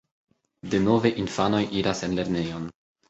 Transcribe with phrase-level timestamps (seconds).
[0.71, 2.67] Denove infanoj iras en lernejon.